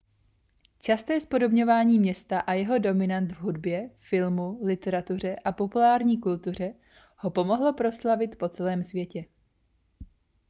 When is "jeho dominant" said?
2.53-3.31